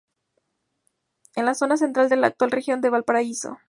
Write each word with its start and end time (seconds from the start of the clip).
En 1.35 1.45
la 1.45 1.53
zona 1.53 1.77
central 1.77 2.09
de 2.09 2.15
la 2.15 2.25
actual 2.25 2.49
Región 2.49 2.81
de 2.81 2.89
Valparaíso. 2.89 3.59